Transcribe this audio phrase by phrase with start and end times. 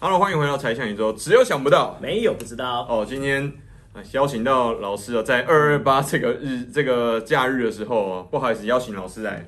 [0.00, 1.12] Hello，欢迎回到柴 Sean 宇宙。
[1.12, 3.04] 只有想不到，没有不知道哦。
[3.04, 3.52] 今天
[4.12, 9.44] 邀请到老师啊，在二二八这个日这个假日的时候，不好意思邀请老师来，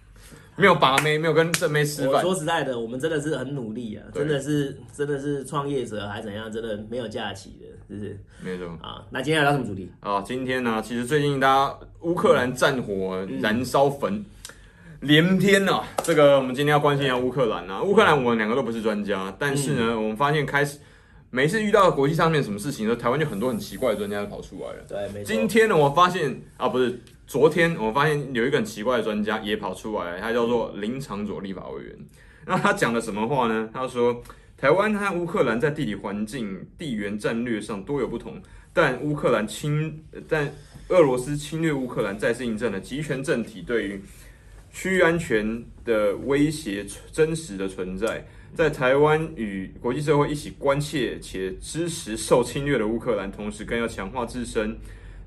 [0.56, 2.16] 没有把妹，没有跟正妹吃饭。
[2.16, 8.20] 我说实在的，我们真的是很努力啊，真的是真的是创业者还怎样，真的没有假期的，是不是？
[8.42, 9.02] 没错啊。
[9.08, 10.20] 那今天要聊什么主题啊？
[10.20, 14.22] 今天呢、啊，其实最近大家乌克兰战火燃烧焚。
[15.00, 17.82] 嗯连篇呐、啊，这个我们今天要关心一下乌克兰啊。
[17.82, 20.78] 乌克兰我们两个都不是专家，但是呢，我们发现开始
[21.30, 24.84] 每次遇到国际上面什么事情呢，台湾就很多很奇怪的专家跑出来了。
[24.88, 25.34] 对，没错。
[25.34, 31.96] 今天呢，我发现啊，不是昨天，我发现有一个很奇怪的专家也跑出来，他叫做林长佐立法委员。
[32.46, 33.68] 那他讲了什么话呢？
[33.74, 34.22] 他说，
[34.56, 38.40] 台湾和乌克兰在地理环境、地缘战略上多有不同，
[38.72, 40.50] 但乌克兰侵，但
[40.88, 44.00] 俄罗斯侵略乌克兰，再次印证了集权政体对于。
[44.74, 54.76] 区域安全的威胁真实的存在，在台湾与国际社会一起关切且支持受侵略的乌克兰，同时更要强化自身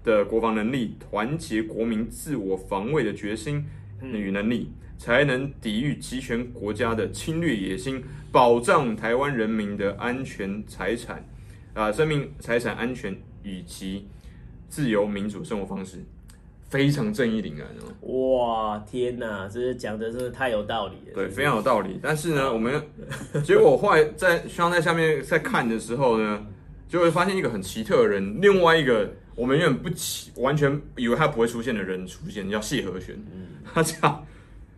[0.03, 3.64] 的国防能力，团结国民自我防卫的决心
[4.02, 8.03] 与能力，才能抵御集权国家的侵略野心，
[8.34, 11.25] 保障台湾人民的安全财产
[11.73, 14.06] 啊，生命财产安全以及
[14.68, 16.03] 自由民主生活方式。
[16.70, 18.38] 非常正义凛然哦！
[18.38, 21.14] 哇，天哪，这是讲的真的太有道理了。
[21.16, 22.00] 对，非常有道理。
[22.04, 22.82] 但是呢，我们
[23.44, 26.46] 结果我后来在像在下面在看的时候呢，
[26.88, 33.16] 就会发现一个很奇特的人，另外一个我们永远不奇完全以为他不会出现的人出现，叫谢和弦。
[33.34, 34.26] 嗯，他讲，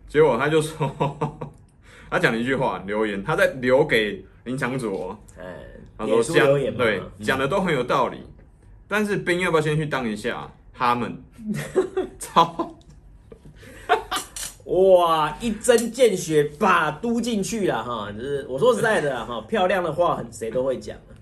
[0.06, 0.88] 结果他就说，
[2.08, 5.18] 他讲了一句话留言，他在留给林强佐。
[5.36, 5.44] 哎，
[5.98, 8.18] 他说讲对讲的都很有道理，
[8.86, 10.48] 但是兵要不要先去当一下？
[10.80, 11.22] 他们，
[12.18, 12.74] 操！
[14.64, 18.10] 哇，一针见血，把嘟进去了哈！
[18.12, 21.19] 就是我说实在的哈，漂亮的话，很谁都会讲啊，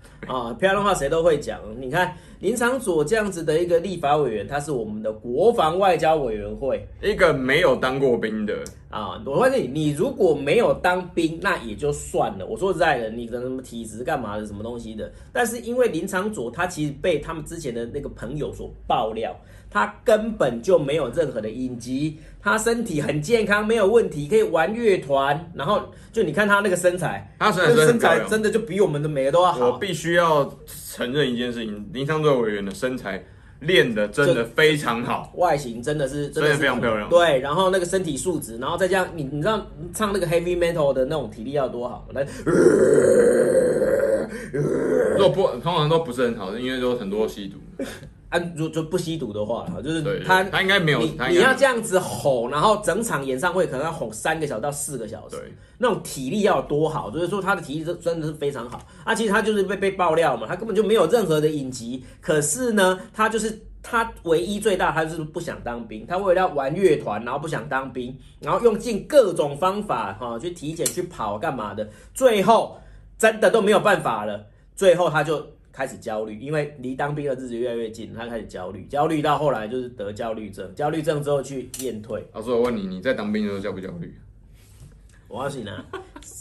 [0.59, 1.59] 漂亮的话谁都会讲。
[1.79, 8.53] 你看林长佐这样子的一个立法委员，他是我们的国防外交委员会一个没有当过兵的
[8.89, 9.21] 啊。
[9.25, 12.45] 我发现你，你如果没有当兵，那也就算了。
[12.45, 15.11] 我说实在的，你的什么体质干嘛的，什么东西的？
[15.33, 19.35] 但是因为林长佐他其实被他们之前的那个朋友所爆料。
[19.69, 25.51] 他根本就没有任何的隐疾，他身体很健康，没有问题，可以玩乐团。
[25.53, 25.81] 然后
[26.11, 29.69] 就你看他那个身材，他身材身材真的就比我们的每个都要好。
[29.71, 33.23] 我必须要承认一件事情，林昶佐委员的身材
[33.59, 37.09] 练的真的非常好，外形真的是真的是非常漂亮。
[37.09, 42.07] 对，然后那个身体素质，然后再加上你你知道唱那个 heavy metal 的那种体力要多好？
[42.13, 42.25] 来，
[45.15, 47.57] 如果不通常都不是很好的，因为都很多吸毒。
[48.29, 55.35] 啊，如就不吸毒的话，就是他他应该没有，你你要这样子吼，然后整场演唱会可能要吼三个小时到四个小时，
[55.79, 58.79] 那种体力要有多好，就是说他的体力真的是非常好。
[59.03, 72.79] 啊，其实他就是被被爆料嘛，他根本就没有任何的隐疾，可是呢，他就是他唯一最大，他就是不想当兵，他为了要玩乐团，然后不想当兵，然后用尽各种方法哈，去体检去跑干嘛的，最后
[73.17, 75.43] 真的都没有办法了，最后他就。
[75.71, 82.25] 开始焦虑，因为离当兵的日子越来越近，他开始焦虑，焦虑到后来就是得焦虑症，焦虑症之后去验退。
[82.33, 84.13] 老师，我问你，你在当兵的时候焦不焦虑？
[85.27, 85.85] 我告诉你呢，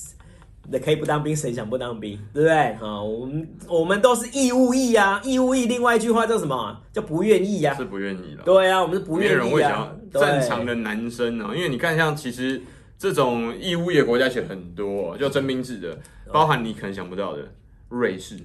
[0.71, 2.19] 那可以不当兵，谁想不当兵？
[2.33, 2.75] 对不对？
[2.77, 5.67] 哈，我们我们都是义务役啊，义务役。
[5.67, 6.81] 另外一句话叫什么？
[6.93, 7.75] 叫不愿意呀？
[7.75, 8.43] 是不愿意的。
[8.43, 9.45] 对啊，我们是不愿意啊。
[9.45, 12.61] 没有人会想要正常的男生啊，因为你看，像其实
[12.99, 15.99] 这种义务役的国家其实很多，叫征兵制的，
[16.33, 17.47] 包含你可能想不到的
[17.91, 18.37] 瑞士。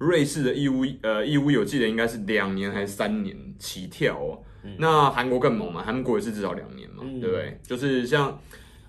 [0.00, 4.38] 瑞士的义务呃义务役，我记得应该是两年还是三年起跳哦。
[4.62, 7.60] 嗯、那韩国更猛嘛，韩国也是至少两年嘛，嗯、对不对？
[7.62, 8.40] 就是像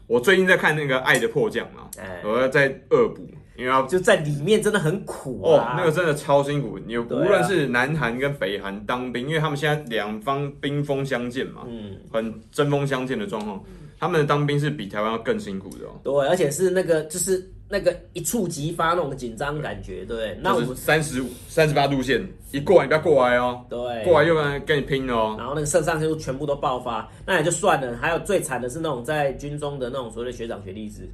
[0.07, 6.79] 我最近在看那个《爱的迫降》嘛，欸、我要在恶补，因为要就在里面真的很苦啊，哦，那个真的超辛苦。
[6.79, 15.99] 你无论是南韩跟北韩当兵，啊、因为他们现在两方兵锋相见嘛，嗯，很针锋相见的状况，嗯、他们的当兵是比台湾要更辛苦的哦。
[16.05, 17.51] 对，而且是那个就是。
[17.71, 22.21] 那个一触即发那种紧张感觉，对，对，那我们三十五、三十八度线
[22.51, 25.35] 一过来，你不要过来哦，对，过来又跟跟你拼哦。
[25.37, 27.95] 然后那个肾上腺素全部都爆发，那也就算了。
[27.95, 31.09] 还有最惨的是那种在军中的那种所谓的学长学弟制，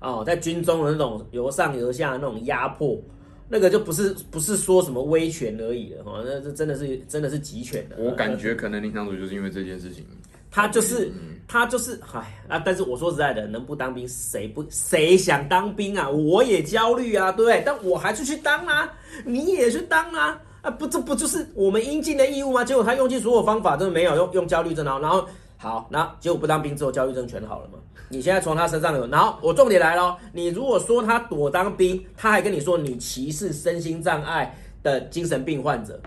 [0.00, 3.00] 哦，在军中的那种由上由下的那种压迫，
[3.48, 7.96] 那个就不是不是说什么威权而已了，哦，那这真的是真的是集权的。
[7.98, 10.04] 我感觉可能林场主就是因为这件事情。
[10.50, 12.60] 他就是，嗯、他就是，唉，啊！
[12.64, 16.10] 但是我说实在的，能不当兵谁不谁想当兵啊？
[16.10, 17.62] 我也焦虑啊，对不对？
[17.64, 18.92] 但我还是去当啊，
[19.24, 20.70] 你也去当啊，啊！
[20.70, 22.64] 不，这不就是我们应尽的义务吗？
[22.64, 27.78] 结果他用尽所有方法，都没有用用焦虑症，然后，然后好，那结果不当兵之后，焦虑症全好了吗？
[28.08, 36.00] 你现在从他身上有，然后我重点来了，你如果说他躲当兵，他还跟你说你歧视身心障碍的精神病患者，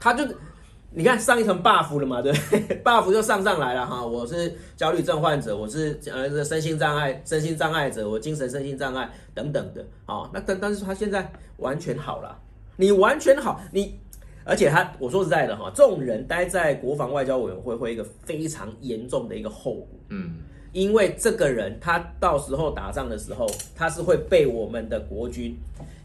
[0.00, 0.24] 他就。
[0.94, 2.20] 你看上一层 buff 了嘛？
[2.20, 2.32] 对
[2.84, 4.04] ，buff 就上上来了哈。
[4.04, 9.82] 我是焦虑症患者，我是呃身心障碍、身心障碍者，我精神身心障碍等等的。
[10.04, 12.38] 啊，那但但是他现在完全好了，
[12.76, 13.98] 你完全好，你
[14.44, 19.88] 而且他我说实在的哈，这种人待在国防外交委员会会一个非常严重的一个后果。
[20.10, 20.34] 嗯，
[20.72, 25.56] 因为这个人他到时候打仗的时候，他是会被我们的国军。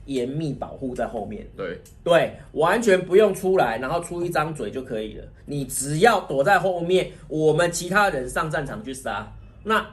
[0.08, 5.24] 严密保护在后面，对对，完全不用出来，然后出一张嘴就可以了。
[5.46, 9.32] 你只要躲在后面，我们其他人上战场去杀。
[9.64, 9.86] 那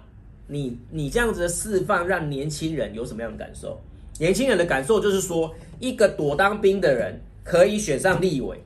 [0.46, 3.80] 你你这样子的示范，让年轻人有什么样的感受？
[4.18, 8.56] 年轻人的感受就是说，一个躲当兵的人可以选上立委，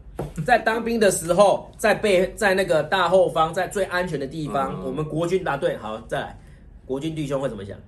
[0.45, 6.39] 在当兵的时候，在被在那个大后方，在最安全的地方，嗯、我们国军答对，好，再来，
[6.85, 7.79] 国军弟兄会怎么想？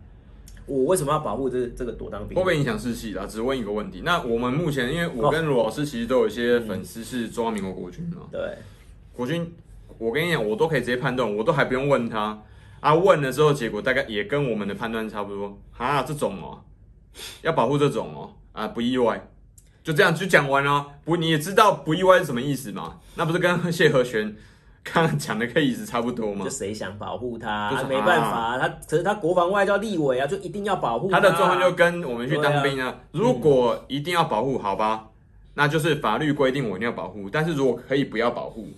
[0.71, 2.37] 我为什么要保护这这个躲当兵？
[2.37, 3.27] 会不会影响士气啦？
[3.27, 4.03] 只问一个问题。
[4.05, 8.29] 那我们目前，因为我跟卢老师其实都有一些粉丝是中华民国国军嘛。
[8.31, 8.41] 对，
[9.13, 9.53] 国军，
[9.99, 12.41] 我跟你讲，我都可以直接判断，我都还不用问他
[12.79, 12.95] 啊。
[12.95, 16.05] 问了之后，结果大概也跟我们的判断差不多啊。
[16.05, 16.63] 这种哦，
[17.43, 19.29] 要保护这种哦啊，不意外，
[19.83, 20.87] 就这样就讲完了。
[21.05, 23.01] 不，你也知道不意外是什么意思嘛？
[23.17, 24.37] 那不是跟谢和弦？
[24.83, 26.45] 刚刚讲的可以是差不多嘛？
[26.45, 31.21] 就谁想保护他，他没办法，他可是他国防外交立委啊，就一定要保护他。
[31.21, 35.09] 他的状况就跟我们去当兵啊，啊如果一定要保护，好吧，
[35.55, 37.29] 那就是法律规定我一定要保护。
[37.31, 38.69] 但是如果可以不要保护，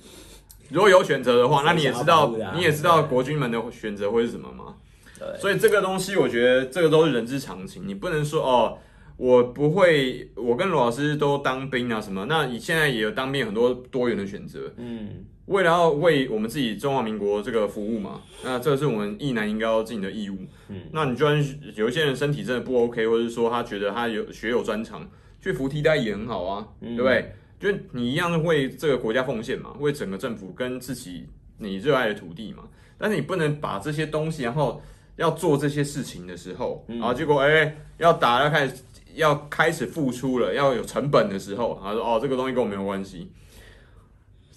[0.71, 4.75] 如果有选择的话，那你也知道，你也知道国军们的选择会是什么吗？
[5.19, 8.79] 对，所以这个东西，我觉得这个都是人之常情，你不能说哦。
[9.19, 12.27] 我不会，我跟罗老师都当兵啊，什么？
[12.29, 25.09] 那你现在也有当兵很多多元的选择，嗯，为了要为我们自己中华民国这个服务嘛，那这是我们役男应该要尽的义务，嗯，那你就算有一些人身体真的不 OK，或者是说他觉得他有学有专长，
[25.41, 27.35] 去服替代也很好啊，嗯、对不对？
[27.59, 31.27] 就你一样为这个国家奉献嘛，为整个政府跟自己
[31.59, 32.65] 你热爱的土地嘛，
[32.97, 34.81] 但是你不能把这些东西，然后
[35.17, 38.75] 要做这些事情的时候，然后结果哎要打要开始。
[39.15, 43.31] 要开始付出了，要有成本的时候，他说：“哦，这个东西跟我没有关系。”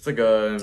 [0.06, 0.56] 这个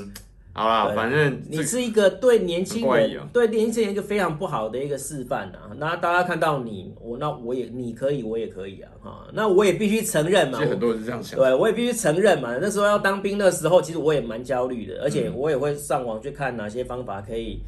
[0.54, 5.76] 好啦，反正你是一个对年轻人、啊、对年轻人一个非常不好的一个示范啊！
[5.78, 8.90] 那大家看到你，我那我也你可以，我也可以啊！
[9.04, 10.60] 哈，那我也必须承认嘛。
[10.60, 12.58] 其实很多人是这样想，对，我也必须承认嘛。
[12.62, 17.60] 那时候要当兵的时候，其实我也蛮焦虑的，而且我也会上网去看哪些方法可以。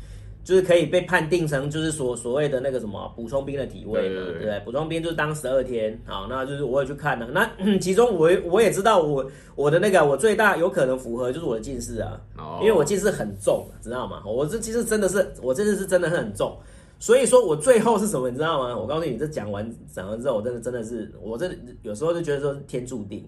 [0.46, 4.60] 就是可以被判定成就是所所谓的那个什么补充兵的体位嘛，对不对？
[4.64, 7.28] 补充兵就是当十二天，好，那就是我也去看了。
[7.34, 7.50] 那
[7.82, 9.26] 其中我我也知道我
[9.56, 12.22] 我的那个我最大有可能符合就是我的近视啊，
[12.62, 14.22] 因为我近视很重，知道吗？
[14.24, 16.56] 我这其实真的是我这次是真的很重，
[17.00, 18.78] 所以说我最后是什么你知道吗？
[18.78, 21.50] 我告诉你，这讲完讲完之后，我真的真的是我这
[21.82, 23.28] 有时候就觉得说天注定。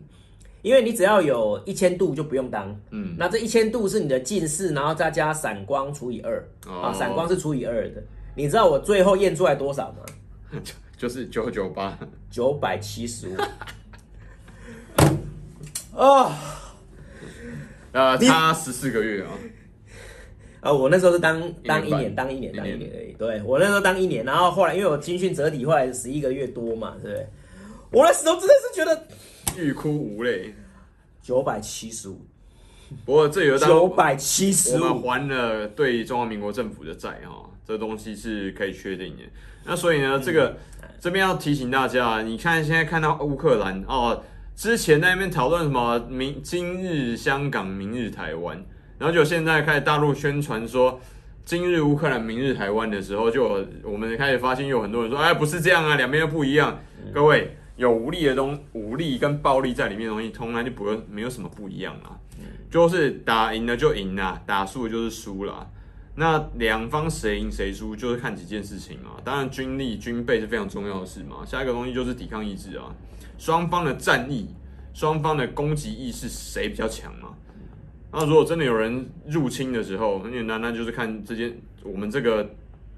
[0.63, 8.03] 因为你只要有一千度就不用当，嗯，那这一千度是你的近视，然后再加散光除以二，哦，啊，散光是除以二的。
[8.35, 9.99] 你知道我最后验出来多少吗？
[10.97, 11.97] 就是九九八，
[12.29, 13.37] 九百七十五。
[16.01, 16.35] 啊，
[17.91, 19.29] 呃，差十四个月啊。
[20.61, 23.13] 啊，我那时候是当当一年，当一年，当一年而已。
[23.13, 27.27] 对，我那时候当一年，然后后来因为我军训折抵后来十一个月多嘛，对不对？
[27.91, 29.07] 我那时候真的是觉得。
[29.57, 30.53] 欲哭无泪，
[31.21, 32.21] 九百七十五。
[33.05, 39.23] 不过这有九百七十五，我们还了对中华民国政府的债哦，这东西是可以确定的。
[39.65, 40.57] 那所以呢，嗯、这个
[40.99, 44.23] 这边要提醒大家，你看现在看到乌克兰哦，
[44.55, 48.63] 之前在那边讨论什么明今日香港，明日台湾，
[48.97, 51.01] 然后就现在开始大陆宣传说
[51.43, 57.57] 今日乌克兰，明日台湾的时候，就我们开始发现有很多人说，哎，不是这样啊，两边又不一样，嗯、各位。
[57.77, 62.17] 有无力的东，武力跟暴力在里面的东西，从来就不会没有什么不一样啊。
[62.69, 65.65] 就是打赢了就赢了，打输了就是输了。
[66.15, 69.11] 那两方谁赢谁输，就是看几件事情嘛。
[69.23, 71.45] 当然军力军备是非常重要的事嘛。
[71.45, 72.93] 下一个东西就是抵抗意志啊，
[73.37, 74.47] 双方的战役，
[74.93, 77.29] 双方的攻击意识谁比较强嘛。
[78.11, 82.49] 那如果真的有人入侵的时候，很简单，那就是看这件我们这个。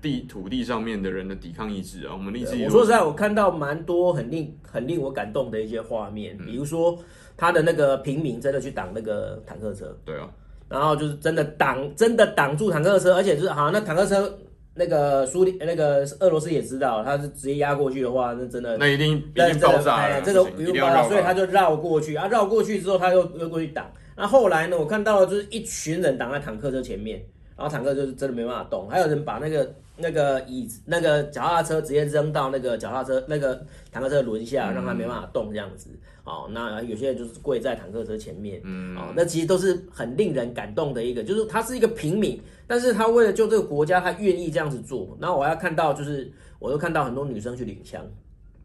[0.01, 2.63] 地土地上面的人的抵抗意志啊，我们立志。
[2.63, 6.97] 我说实在，我看到蛮多很令很令我感动的一些画面，嗯、比如说
[7.35, 10.29] 他的那个平民真的去挡那个坦克车，对啊，
[10.67, 14.37] 然后就是真的挡，真的挡住坦克车，而且就是好像那坦克车
[14.73, 27.21] 那个苏联那个俄罗斯也知道，他是直接压过去的话，那真的那一定一定爆炸，哎，这个不用爆炸，所以他就绕过去啊，绕过去之后他又又过去挡，那后来呢，我看到了就是一群人挡在坦克车前面。
[27.59, 28.87] 然后坦克就是真的没办法动。
[28.89, 35.89] 还有人把那个那个椅子、那个脚踏车直接扔到那个脚踏车那个坦克车轮下，让他没办法动这样子。
[36.23, 45.17] 哦，那有些人就是跪在坦克车前面，嗯，哦，那其实都是很令人感动的一个，就是他是一个平民，但是他为了救这个国家，他愿意这样子做。
[45.19, 48.05] 然后我要看到，就是我又看到很多女生去领枪，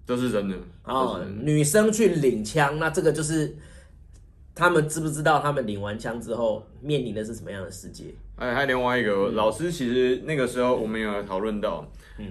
[0.07, 3.57] 这是真的啊，哦、女生去领枪，那这个就是
[4.55, 8.15] 他们知不知道，他们领完枪之后面临的是什么样的世界？
[8.37, 11.87] 哎，还有另外一个、嗯、老师，其实那个时候我们有讨论到，
[12.19, 12.27] 嗯。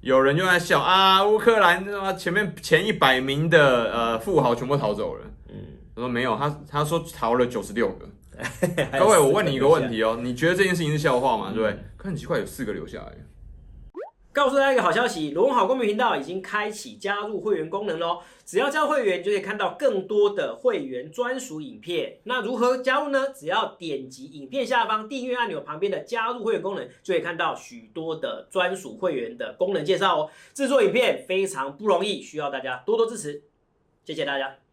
[0.00, 5.24] 有人就在笑啊，乌克兰他妈前面前一百名的呃富豪全部逃走了。
[5.48, 5.56] 嗯，
[5.94, 8.08] 他说没有，他他说逃了九十六个。
[8.96, 11.50] 各位，我问你一个问题哦，你觉得这件事情是笑话吗？
[11.52, 11.76] 对不对？
[11.96, 13.12] 可很奇怪，有四个留下来。
[14.38, 18.20] 告诉大家一个好消息，罗文好公民频道已经开启加入会员功能喽！
[18.44, 22.18] 只要加入会员，就可以看到更多的会员专属影片。
[22.22, 23.30] 那如何加入呢？
[23.34, 30.30] 只要点击影片下方订阅按钮旁边的加入会员功能，就可以看到许多的专属会员的功能介绍哦。
[30.54, 33.42] 制作影片非常不容易，需要大家多多支持，
[34.04, 34.67] 谢谢大家。